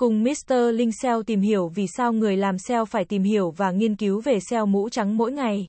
[0.00, 0.54] Cùng Mr.
[0.74, 4.20] Linh SEO tìm hiểu vì sao người làm SEO phải tìm hiểu và nghiên cứu
[4.20, 5.66] về SEO mũ trắng mỗi ngày.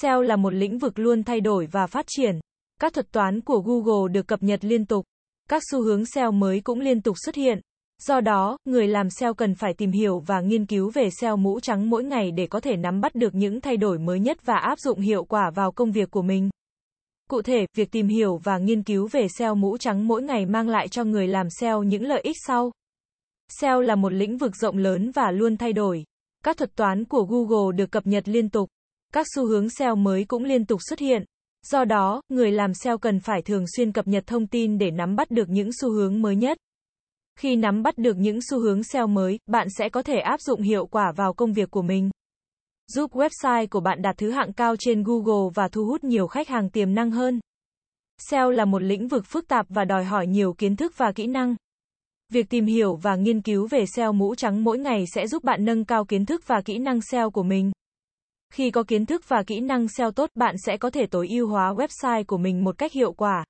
[0.00, 2.40] SEO là một lĩnh vực luôn thay đổi và phát triển.
[2.80, 5.04] Các thuật toán của Google được cập nhật liên tục.
[5.48, 7.60] Các xu hướng SEO mới cũng liên tục xuất hiện.
[8.02, 11.60] Do đó, người làm SEO cần phải tìm hiểu và nghiên cứu về SEO mũ
[11.60, 14.56] trắng mỗi ngày để có thể nắm bắt được những thay đổi mới nhất và
[14.56, 16.50] áp dụng hiệu quả vào công việc của mình.
[17.30, 20.68] Cụ thể, việc tìm hiểu và nghiên cứu về SEO mũ trắng mỗi ngày mang
[20.68, 22.70] lại cho người làm SEO những lợi ích sau.
[23.48, 26.04] SEO là một lĩnh vực rộng lớn và luôn thay đổi.
[26.44, 28.68] Các thuật toán của Google được cập nhật liên tục.
[29.12, 31.24] Các xu hướng SEO mới cũng liên tục xuất hiện.
[31.70, 35.16] Do đó, người làm SEO cần phải thường xuyên cập nhật thông tin để nắm
[35.16, 36.58] bắt được những xu hướng mới nhất.
[37.38, 40.62] Khi nắm bắt được những xu hướng SEO mới, bạn sẽ có thể áp dụng
[40.62, 42.10] hiệu quả vào công việc của mình.
[42.86, 46.48] Giúp website của bạn đạt thứ hạng cao trên Google và thu hút nhiều khách
[46.48, 47.40] hàng tiềm năng hơn.
[48.30, 51.26] SEO là một lĩnh vực phức tạp và đòi hỏi nhiều kiến thức và kỹ
[51.26, 51.56] năng.
[52.32, 55.64] Việc tìm hiểu và nghiên cứu về SEO mũ trắng mỗi ngày sẽ giúp bạn
[55.64, 57.72] nâng cao kiến thức và kỹ năng SEO của mình.
[58.52, 61.48] Khi có kiến thức và kỹ năng SEO tốt, bạn sẽ có thể tối ưu
[61.48, 63.44] hóa website của mình một cách hiệu quả.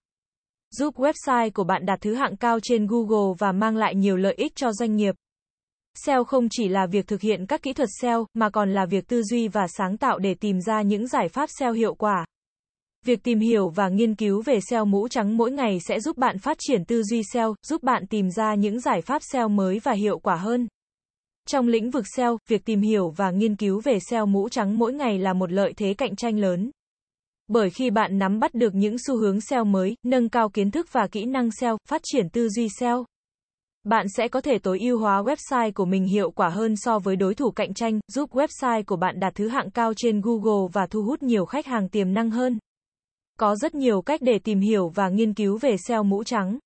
[0.71, 4.35] Giúp website của bạn đạt thứ hạng cao trên Google và mang lại nhiều lợi
[4.35, 5.15] ích cho doanh nghiệp.
[5.95, 9.09] SEO không chỉ là việc thực hiện các kỹ thuật SEO, mà còn là việc
[9.09, 12.27] tư duy và sáng tạo để tìm ra những giải pháp SEO hiệu quả.
[13.07, 16.39] Việc tìm hiểu và nghiên cứu về SEO mũ trắng mỗi ngày sẽ giúp bạn
[16.39, 19.93] phát triển tư duy SEO, giúp bạn tìm ra những giải pháp SEO mới và
[19.93, 20.69] hiệu quả hơn.
[21.49, 24.93] Trong lĩnh vực SEO, việc tìm hiểu và nghiên cứu về SEO mũ trắng mỗi
[24.93, 26.71] ngày là một lợi thế cạnh tranh lớn.
[27.49, 30.87] Bởi khi bạn nắm bắt được những xu hướng SEO mới, nâng cao kiến thức
[30.93, 33.05] và kỹ năng SEO, phát triển tư duy SEO,
[33.85, 37.17] bạn sẽ có thể tối ưu hóa website của mình hiệu quả hơn so với
[37.17, 40.87] đối thủ cạnh tranh, giúp website của bạn đạt thứ hạng cao trên Google và
[40.87, 42.59] thu hút nhiều khách hàng tiềm năng hơn.
[43.37, 46.59] Có rất nhiều cách để tìm hiểu và nghiên cứu về SEO mũ trắng.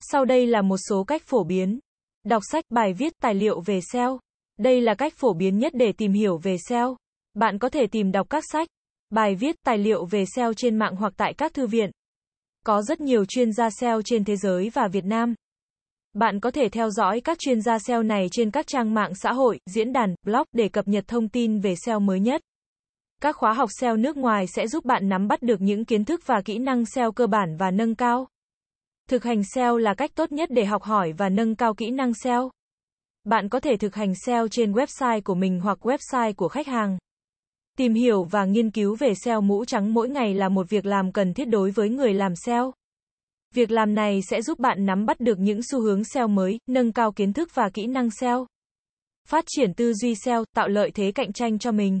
[0.00, 1.78] Sau đây là một số cách phổ biến.
[2.24, 4.18] Đọc sách, bài viết, tài liệu về SEO.
[4.58, 6.96] Đây là cách phổ biến nhất để tìm hiểu về SEO.
[7.34, 8.68] Bạn có thể tìm đọc các sách,
[9.10, 11.90] bài viết, tài liệu về SEO trên mạng hoặc tại các thư viện.
[12.64, 15.34] Có rất nhiều chuyên gia SEO trên thế giới và Việt Nam.
[16.12, 19.32] Bạn có thể theo dõi các chuyên gia SEO này trên các trang mạng xã
[19.32, 22.40] hội, diễn đàn, blog để cập nhật thông tin về SEO mới nhất.
[23.20, 26.20] Các khóa học SEO nước ngoài sẽ giúp bạn nắm bắt được những kiến thức
[26.26, 28.28] và kỹ năng SEO cơ bản và nâng cao.
[29.08, 32.14] Thực hành SEO là cách tốt nhất để học hỏi và nâng cao kỹ năng
[32.14, 32.50] SEO.
[33.24, 36.98] Bạn có thể thực hành SEO trên website của mình hoặc website của khách hàng.
[37.78, 41.12] Tìm hiểu và nghiên cứu về SEO mũ trắng mỗi ngày là một việc làm
[41.12, 42.72] cần thiết đối với người làm SEO.
[43.54, 46.92] Việc làm này sẽ giúp bạn nắm bắt được những xu hướng SEO mới, nâng
[46.92, 48.46] cao kiến thức và kỹ năng SEO.
[49.28, 52.00] Phát triển tư duy SEO, tạo lợi thế cạnh tranh cho mình.